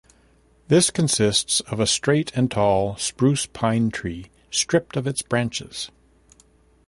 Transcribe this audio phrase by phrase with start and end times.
[0.67, 5.91] This consists of a straight and tall spruce-pine tree, stripped of its branches.